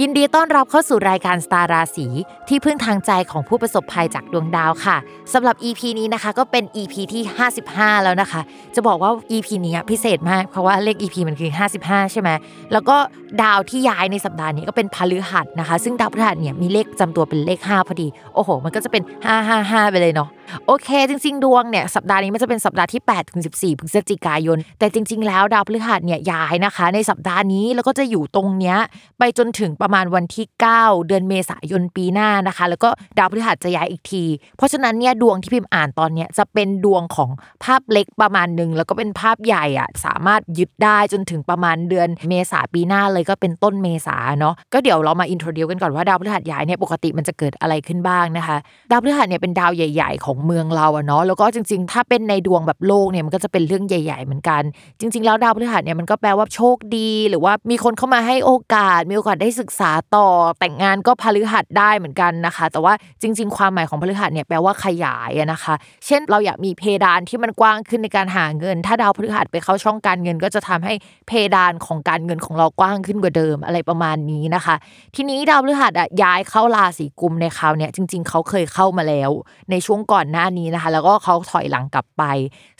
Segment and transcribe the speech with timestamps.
[0.00, 2.06] ยินดีต้อนรับเข้าสู่รายการสตาร์ราศี
[2.48, 4.96] ที่พึ่งทางใจของผู้ประสบภัยจากดวงดาวค่ะ
[5.32, 7.22] สำหรับ EP นี้นะคะก็เป็น EP ที่
[7.64, 8.40] 55 แล้วนะคะ
[8.74, 11.50] จะบอกว่า EP นี้พิเศษมากเพราะว่าเลข EP มันคือ
[11.82, 12.30] 55 ใช่ไหม
[12.72, 12.96] แล้วก็
[13.42, 19.02] ดาวที่ย้ายในสัปดาห์นี้ก็เป็นพฤหัสนะคะ ซึ่งดาวพฤหัสเนี่ยมีเลขจำตัวเป็นเลข 5 พอดี โอ้โห มันก็จะเป็น
[19.46, 20.28] 555 ไปเลยเนาะ
[20.66, 28.76] โอเค จริง ๆ ดวงเนี่ยสัปดาห์นี้มันจะเป็นสัปดาห์ที่8ถึง14พฤศจิกายน แต่จริง ๆ แล้วดาวพฤหัสเนี่ยย้ายนะคะ ในสัปดาห์นี้แล้วก็จะอยู่ตรงเนี้ย
[29.18, 32.88] ไปจนถึงประมาณวันที่ 9 เดือนเมษายนปีหน้านะคะ แล้วก็
[33.18, 34.24] ดาวพฤหัสจะย้ายอีกที
[34.56, 37.30] เพราะฉะนั้นเนี่ยดวงที่พิมพ์อ่านตอนเนี้ยจะเป็นดวงของ
[37.64, 48.56] ภาพเล็กประมาณหนึ่งแล้วก็เป็นภาพใหญ่อะสามารถยึดได้จนถึงประมาณเดือนเมษาปีหน้าเลยก็เป็นต้นเมษาเนาะก็เดี๋ยวเรามาอินโทรดิวกันก่อนว่าดาวพฤหัสย้ายเนี่ยปกติมันจะเกิดอะไรขึ้นบ้างนะคะ
[48.90, 54.62] ดาวพฤหัสเนี่ยเป็นดาวใหญ่ ๆ ของเมืองเราอะเนาะแล้วก็จริง ๆ ถ้าเป็นในดวงแบบโลกเนี่ยมันก็จะเป็นเรื่องใหญ่ ๆ เหมือนกัน
[55.00, 60.28] จริง ๆ แล้วดาวพฤหัสเนี่ยมันก็แปลว่าโชคดี หรือว่ามีคนเข้ามาให้โอกาส มีโอกาสได้ศึกษาต่อ
[60.58, 65.74] แต่งงานก็พฤหัสได้เหมือนกันนะคะ แต่ว่าจริง ๆ ความหมายของพฤหัสเนี่ยแปลว่าขยายอะนะคะ
[66.06, 70.94] เช่นเราอยากมีเพดานที่มันกว้างขึ้นในการหาเงิน ถ้าดาวพฤหัสไปเข้าช่องการเงิน ก็จะทำให้
[71.28, 74.74] เพดานของการเงินของเรากว้างขึ้นกว่าเดิมอะไรประมาณนี้นะคะ
[75.14, 79.30] ทีนี้ดาวพฤหัสอะย้ายเข้าราศีกุมในคราวเนี้ยจริง ๆเขาเคยเข้ามาแล้ว
[79.70, 82.22] ในช่วงก่อนหน้านี้นะคะ แล้วก็เขาถอยหลังกลับไป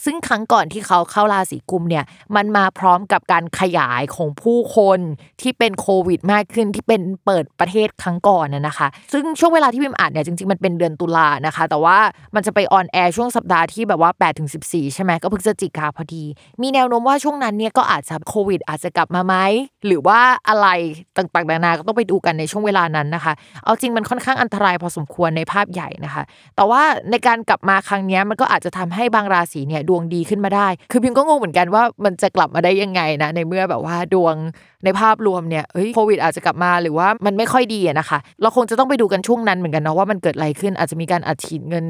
[0.04, 2.04] ซึ่งครั้งก่อนที่เขาเข้าราศีกุมเนี่ย
[2.36, 5.00] มันมาพร้อมกับการขยายของผู้คน
[5.40, 11.98] ที่เป็นโควิดมากขึ้นที่เป็นเปิดประเทศครั้งก่อนนะนะคะ ซึ่งช่วงเวลาที่พิมอ่านเนี่ยจริงๆมันเป็นเดือนตุลานะคะ แต่ว่า
[12.34, 16.24] มันจะไปออนแอร์ช่วงสัปดาห์ที่แบบว่า8ถึง14ใช่ไหมก็พฤศจิกาพอดี
[16.62, 19.34] มีแนวโน้มว่าช่วงนั้นเนี่ยก็อาจจะโควิดอาจจะกลับมาไหม
[19.86, 20.68] หรือว่าอะไร
[21.16, 23.32] ต่างๆนานาก็ต้องไปดูกันในช่วงเวลานั้นนะคะ
[23.64, 26.22] เอาจริงมันค่อนข้างอันตรายพอสมควรในภาพใหญ่นะคะ
[26.56, 34.34] แต่ว่าในการกลับมาครั้งนี้มันก็อาจจะทำให้บางราศีเนี่ยดวงดีขึ้นมาได้ คือพิมก็งงเหมือนกันว่ามันจะกลับมาได้ยังไงนะในเมื่อแบบว่าดวง
[34.84, 41.86] ในภาพรวมเนี่ยเฮ้ยโควิดอาจจะกลับมาหรือว่ามันไม่ค่อยดีนะคะ เราคงจะต้องไปดูกันช่วงนั้นเหมือนกันเนาะว่ามันเกิดอะไรขึ้นอาจจะมีการอัดฉีดเงิน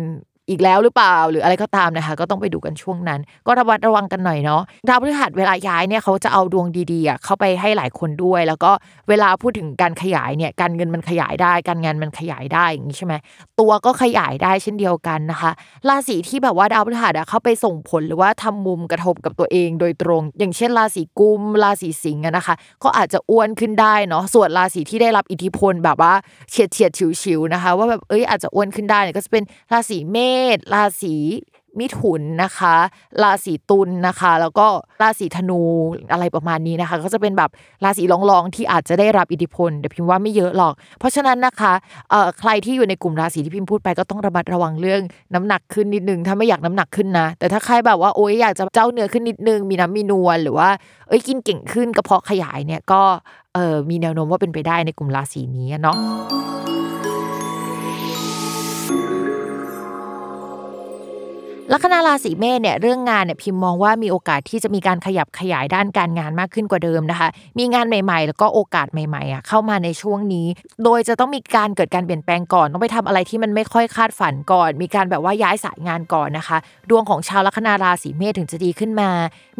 [0.48, 8.70] อีกแล้วหรือเปล่าหรืออะไรก็ตามนะคะ ก็ต้องไปดูกันช่วงนั้น ก็ระวัดระวังกันหน่อยเนาะดาวพฤหัสเวลาย้ายเนี่ยเขาจะเอาดวงดีๆเข้าไปให้หลายคนด้วย แล้วก็
[9.08, 13.14] เวลาพูดถึงการขยายเนี่ยการเงินมันขยายได้ การงานมันขยายได้อย่างนี้ใช่ไหม
[13.60, 15.50] ตัวก็ขยายได้เช่นเดียวกันนะคะ
[15.88, 22.54] ราศีที่แบบว่าดาวพฤหัสเข้าไปส่งผลหรือว่าทำมุมกระทบกับตัวเองโดยตรง อย่างเช่นราศีกุมราศีสิงห์นะคะ
[22.84, 26.12] ก็อาจจะอ้วนขึ้นได้เนาะส่วนราศีที่ได้รับอิทธิพลแบบว่า
[26.50, 26.92] เฉียดเฉียด
[27.22, 30.37] ฉิวๆนะคะ ว่าแบบเอ้ยอาจจะอ้วนขึ้นได้เนี่ยก็จะเป็นราศีเมษ
[30.74, 31.16] ราศี
[31.80, 32.74] มิถุนนะคะ
[33.22, 34.66] ราศีตุลนะคะ แล้วก็
[35.02, 35.60] ราศีธนู
[36.12, 37.50] อะไรประมาณนี้นะคะ ก็จะเป็นแบบ
[37.84, 41.72] ราศีรองๆที่อาจจะได้รับอิทธิพลแต่พิมพ์ว่าไม่เยอะหรอก เพราะฉะนั้นนะคะ
[42.10, 45.02] เอ่อใครที่อยู่ในกลุ่มราศีที่พิมพ์พูดไปก็ต้องระมัดระวังเรื่อง
[45.34, 50.68] น้ำหนักขึ้นนิดนึงถ้าไม่อยากน้ำหนักขึ้นนะ แต่ถ้าใครแบบว่าโอ๊ยอยากจะเจ้าเนื้อขึ้นนิดนึง มีน้ำมีนวลหรือว่า
[51.08, 53.02] เอ้ยกินเก่งขึ้นกระเพาะขยายเนี่ยก็
[53.54, 55.96] เออมีแนวโน้มว่าเป็นไปได้ในกลุ่มราศีนี้เนาะ
[61.72, 67.28] ลัคนาราศีเมษเนี่ยเรื่องงานเนี่ยพิมพ์มองว่ามีโอกาสที่จะมีการขยับขยายด้านการงานมากขึ้นกว่าเดิมนะคะ
[67.58, 70.46] มีงานใหม่ ๆ แล้วก็โอกาสใหม่ๆอะเข้ามาในช่วงนี้
[70.84, 76.58] โดยจะต้องมีการเกิดการเปลี่ยนแปลงก่อนต้องไปทำอะไรที่มันไม่ค่อยคาดฝันก่อน มีการแบบว่าย้ายสายงานก่อนนะคะ
[76.90, 79.10] ดวงของชาวลัคนาราศีเมษถึงจะดีขึ้นมา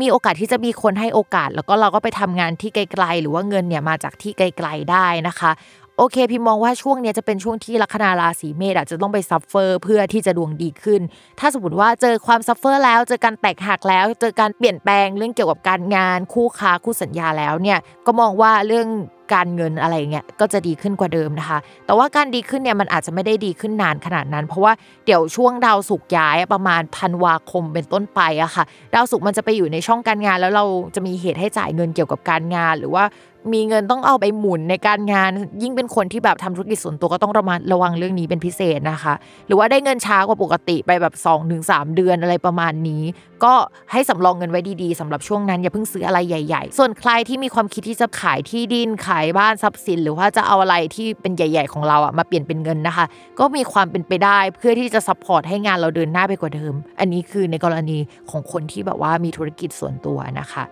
[0.00, 5.50] มีโอกาสที่จะมีคนให้โอกาส แล้วก็เราก็ไปทำงานที่ไกลๆ หรือว่าเงินเนี่ยมาจากที่ไกลๆได้นะคะ
[6.00, 11.00] โอเคพิมมองว่าช่วงนี้จะเป็นช่วงที่ลัคนาราศีเมษอาจจะต้องไป suffer เพื่อที่จะดวงดีขึ้น
[11.40, 18.88] ถ้าสมมติว่าเจอความ suffer แล้วเจอการแตกหักแล้ว เจอการเปลี่ยนแปลงเรื่องเกี่ยวกับการงานคู่ค้าคู่สัญญาแล้วเนี่ยก็มองว่าเรื่อง
[19.34, 24.72] การเงินอะไรเงี้ยก็จะดีขึ้นกว่าเดิมนะคะ แต่ว่าการดีขึ้นเนี่ยมันอาจจะไม่ได้ดีขึ้นนานขนาดนั้น เพราะว่า
[25.06, 28.64] เดี๋ยวช่วงดาวศุกร์ย้ายประมาณธันวาคมเป็นต้นไปอะค่ะ
[28.94, 30.64] ดาวศุกร์มันจะไปอยู่ในช่องการงาน แล้วเรา
[30.94, 33.04] จะมีเหตุให้จ่ายเงินเกี่ยวกับการงาน หรือว่า
[33.52, 35.30] มีเงินต้องเอาไปหมุนในการงาน
[35.62, 39.14] ยิ่งเป็นคนที่แบบทำธุรกิจส่วนตัวก็ต้องระมัดระวังเรื่องนี้เป็นพิเศษนะคะ
[39.46, 41.62] หรือว่าได้เงินช้ากว่าปกติไปแบบ2-3ถึง
[41.96, 43.02] เดือนอะไรประมาณนี้
[43.44, 43.54] ก็
[43.92, 53.06] ให้สำรองเงินไว้ดีๆสำหรับช่วงนั้นอย่าเพิ่งซื้ออะไรใหญ่ๆ ส่วนใครที่มีความคิดที่จะขายที่ดินขายบ้านทรัพย์สิน หรือว่าจะเอาอะไรที่เป็นใหญ่ ๆ ของเราอะมาเปลี่ยนเป็นเงินนะคะ
[53.38, 57.98] ก็มีความเป็นไปได้เพื่อที่จะ support ให้งานเราเดินหน้าไปกว่าเดิม อันนี้คือในกรณี
[58.30, 60.64] ของคนที่แบบว่ามีธุรกิจส่วนตัวนะคะ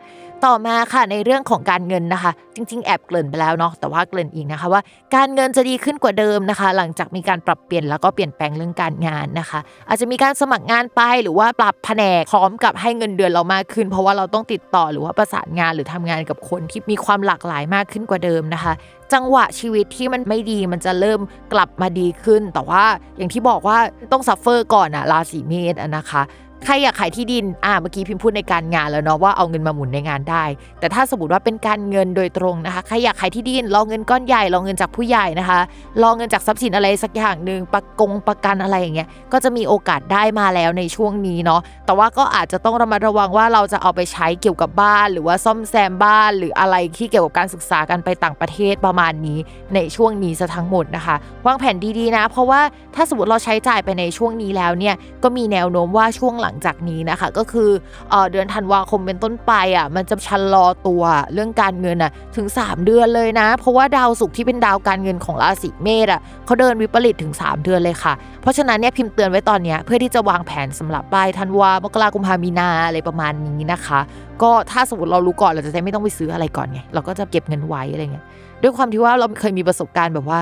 [0.47, 4.83] ต่อมาค่ะในเรื่องของการเงินนะคะจริง ๆ แอบเกริ่นไปแล้วเนาะแต่ว่าเกริ่นอีกนะคะว่า
[5.15, 18.73] การเงินจะดีขึ้นกว่าเดิมนะคะ หลังจากมีการปรับเปลี่ยนแล้วก็เปลี่ยนแปลงเรื่องการงานนะคะ อาจจะมีการสมัครงานไปหรือว่าปรับแผนกพร้อมกับให้เงินเดือนเรามากขึ้น เพราะว่าเราต้องติดต่อหรือว่าประสานงานหรือทำงานกับคนที่มีความหลากหลายมากขึ้นกว่าเดิมนะคะ
[19.13, 21.21] จังหวะชีวิตที่มันไม่ดีมันจะเริ่ม
[21.53, 22.85] กลับมาดีขึ้น แต่ว่า
[23.17, 23.79] อย่างที่บอกว่า
[24.13, 26.23] ต้อง suffer ก่อนอะราศีเมษอะนะคะ
[26.69, 30.45] ใครอยากขายที่ดิน อ่า เมื่อกี้พิมพ์พูดในการงานแล้วเนาะว่าเอาเงินมาหมุนในงานได้
[30.81, 35.61] แต่ถ้าสมมติว่าเป็นการเงินโดยตรงนะคะ ใครอยากขายที่ดิน รอเงินก้อนใหญ่ รอเงินจากผู้ใหญ่นะคะ
[36.03, 49.39] รอเงินจากทรัพย์สินอะไรสักอย่างหนึ่งประกงประกันอะไรอย่างเงี้ย ก็จะมีโอกาสได้มาแล้วในช่วงนี้เนาะ แต่ว่าก็อาจจะต้องระมัดระวังว่าเราจะเอาไปใช้เกี่ยวกับบ้าน หรือว่าซ่อมแซมบ้าน หรืออะไรที่เกี่ยวกับการศึกษาการไปต่างประเทศประมาณนี้
[49.75, 51.17] ในช่วงนี้ซะทั้งหมดนะคะ
[51.47, 52.61] วางแผนดีๆนะ เพราะว่า
[52.95, 57.71] ถ้าสมมติเราใช้จ่ายไปในช่วงนี้แล้วเนี่ย ก็มีแนวโน้มว่าช่วงหลังจากนี้นะคะก็คือ
[58.11, 68.13] เอเดือนธันวาคมเป็นต้นไปอะมันจะชะลอตัวเรื่องการเงินอะถึง 3 เดือนเลยนะ เพราะว่าดาวศุกร์ที่เป็นดาวการเงินของราศีเมษอะเขาเดินวิปริตถึง 3 เดือนเลยค่ะ
[68.43, 74.01] เพราะฉะนั้นเนี่ยพิมพ์เตือนไว้ตอนนี้เพื่อที่จะวางแผนสำหรับปลายธันวามกราคมพามีนาอะไรประมาณนี้นะคะ
[74.43, 78.25] ก็ถ้าสมมติเรารู้ก่อนเราจะได้ไม่ต้องไปซื้ออะไรก่อนไงเราก็จะเก็บเงินไว้อะไรเงี้ย
[78.63, 80.41] ด้วยความที่ว่าเราเคยมีประสบการณ์แบบว่า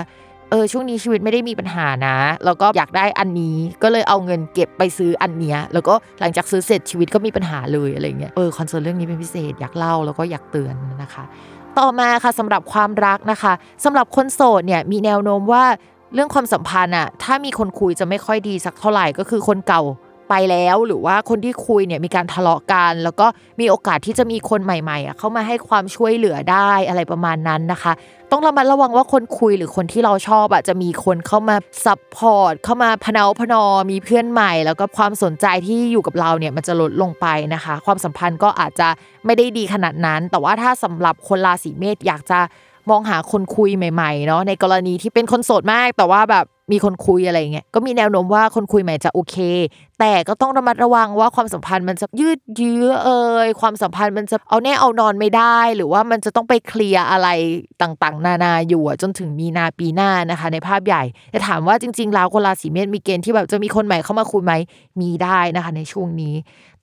[0.55, 11.25] ออช่วงนี้ชีวิตไม่ได้มีปัญหานะ แล้วก็อยากได้อันนี้ก็เลยเอาเงินเก็บไปซื้ออันเนี้ยแล้วก็หลังจากซื้อเสร็จชีวิตก็มีปัญหาเลยอะไรเงี้ยเออคอนเซิร์นเรื่องนี้เป็นพิเศษอยากเล่าแล้วก็อยากเตือนนะคะ
[11.79, 13.53] ต่อมาค่ะสำหรับความรักนะคะ
[13.85, 15.65] สำหรับคนโสดเนี่ยมีแนวโน้มว่า
[16.15, 19.83] เรื่องความสัมพันธ์อะถ้ามีคนคุยจะไม่ค่อยดีสักเท่าไหร่ก็คือคนเก่า
[20.29, 23.27] ไปแล้วหรือว่าคนที่คุยเนี่ยมีการทะเลาะกัน แล้วก็
[23.61, 27.93] มีโอกาสที่จะมีคนใหม่ๆอะเข้ามาให้ความช่วยเหลือได้อะไรประมาณนั้นนะคะ
[28.31, 38.89] ต้องระมัดระวังว่าคนคุยหรือคนที่เราชอบอะจะมีคนเข้ามา support เข้ามาพะเน้าพะนอมีเพื่อนใหม่ แล้วก็ความสนใจที่อยู่กับเราเนี่ยมันจะลดลงไปนะคะ ความสัมพันธ์ก็อาจจะ
[39.27, 42.39] ไม่ได้ดีขนาดนั้น แต่ว่าถ้าสำหรับคนราศีเมษอยากจะ
[42.91, 49.37] มองหาคนคุยใหม่ๆเนาะในกรณีที่เป็นคนโสดมาก แต่ว่าแบบ มีคนคุยอะไรเงี้ยก็มีแนวโน้มว่าคนคุยใหม่จะโอเค
[50.01, 57.29] แต่ก็ต้องระมัดระวังว่าความสัมพันธ์มันจะยืดเยื้อเอ่ยความสัมพันธ์มันจะเอาแน่เอานอนไม่ได้ หรือว่ามันจะต้องไปเคลียร์อะไร
[57.83, 64.53] ต่างๆ นานาอยู่อะจนถึงมีนาปีหน้านะคะ ในภาพใหญ่แต่ถามว่าจริงๆแล้วคนราศีเมษมีเกณฑ์ที่แบบจะมีคนใหม่เข้ามาคุยไหม
[65.01, 66.35] มีได้นะคะ ในช่วงนี้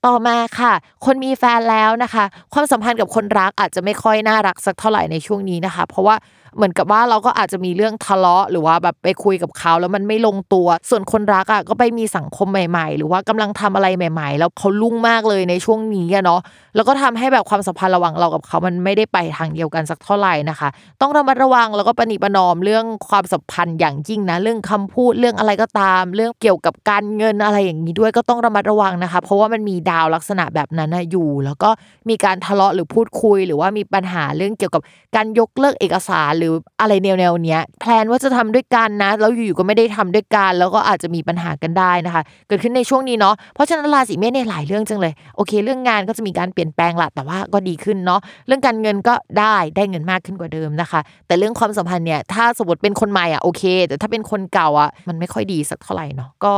[0.06, 0.72] ต่อมาค่ะ
[1.04, 2.24] คนมีแฟนแล้วนะคะ
[2.54, 6.16] ความสัมพันธ์กับคนรักอาจจะไม่ค่อยน่ารักสักเท่าไหร่ในช่วงนี้นะคะ เพราะว่า
[6.56, 16.40] เหมือนกับว่าเราก็อาจจะมีเรื่องทะเลาะ หรือว่าแบบไปคุยกับเขาแล้วมันไม่ลงตัว ส่วนคนรักอะก็ไปมีสังคมใหม่ๆ หรือว่ากำลังทำอะไรใหม่ ๆ แล้วเขาลุ่งมากเลยในช่วงนี้อะเนาะ
[16.74, 20.68] แล้วก็ทำให้แบบความสัมพันธ์ระหว่างเรากับเขามันไม่ได้ไปทางเดียวกันสักเท่าไหร่นะคะ
[21.00, 31.70] ต้องระมัดระวังแล้วก็ปณิประนอมเรื่องความสัมพันธ์อย่างยิ่งนะ เรื่องคำพูดเรื่องอะไรก็ตาม เรื่องเกี่ยวกับการเงินอะไรอย่างนี้ด้วยก็ต้องระมัดระวังนะคะ เพราะว่ามันมีดาวลักษณะแบบนั้นอยู่ แล้วก็
[32.08, 34.82] มีการทะเลาะหรือพูดคุย หรือว่ามีปัญหาเรื่องเกี่ยวกับ
[35.16, 56.54] การยกเลิกเอกสารหรืออะไรแนวแนวๆเนี้ยแพลนว่าจะทำด้วยกันนะแล้วอยู่ๆก็ไม่ได้ทำด้วยกันแล้วก็อาจจะมีปัญหากันได้นะคะ เกิดขึ้นในช่วงนี้เนาะเพราะฉะนั้นราศีเมษเนี่ยหลายเรื่องจังเลยโอเค เรื่องงานก็จะมีการเปลี่ยนแปลงละแต่ว่าก็ดีขึ้นเนาะเรื่องการเงินก็ได้ได้เงินมากขึ้นกว่าเดิมนะคะ แต่เรื่องความสัมพันธ์เนี่ยถ้าสมมติเป็นคนใหม่อะโอเค แต่ถ้าเป็นคนเก่าอะมันไม่ค่อยดีสักเท่าไหร่เนาะก็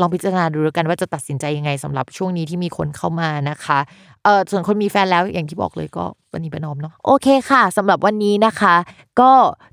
[0.00, 3.78] ลองพิจารณาดูแล้วกันว่าจะตัดสินใจยังไงสำหรับช่วงนี้ที่มีคนเข้ามานะคะ
[4.24, 8.74] เออส่วนคนมีแฟนแล้วอย่างที่บอกเลยก็ปณิประนอมเนาะโอเคค่ะสำหรับวันนี้นะคะ
[9.20, 9.30] ก็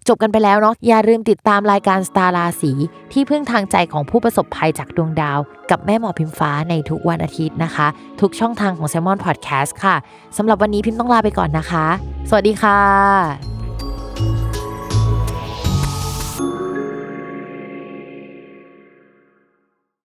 [0.07, 2.71] จบกันไปแล้วเนาะอย่าลืมติดตามรายการสตาราศี
[3.11, 5.39] ที่พึ่งทางใจของผู้ประสบภัยจากดวงดาว
[5.71, 7.87] กับแม่หมอพิมฟ้าในทุกวันอาทิตย์นะคะ
[8.21, 9.95] ทุกช่องทางของ s ซ l m o n Podcast ค่ะ
[10.37, 11.85] สำหรับวันนี้พิมพ์ต้องลาไปก่อนนะคะ
[12.29, 13.54] สวัสดีค่ะ